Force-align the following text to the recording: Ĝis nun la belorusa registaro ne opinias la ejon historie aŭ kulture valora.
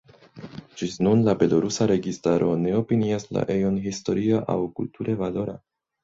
Ĝis 0.79 0.93
nun 1.07 1.19
la 1.25 1.33
belorusa 1.41 1.85
registaro 1.91 2.47
ne 2.61 2.73
opinias 2.77 3.27
la 3.37 3.43
ejon 3.57 3.77
historie 3.83 4.39
aŭ 4.55 4.57
kulture 4.81 5.15
valora. 5.21 5.55